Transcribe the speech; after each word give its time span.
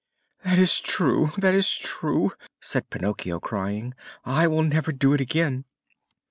"That 0.43 0.57
is 0.57 0.79
true, 0.79 1.29
that 1.37 1.53
is 1.53 1.71
true!" 1.73 2.31
said 2.59 2.89
Pinocchio, 2.89 3.39
crying. 3.39 3.93
"I 4.25 4.47
will 4.47 4.63
never 4.63 4.91
do 4.91 5.13
it 5.13 5.21
again." 5.21 5.65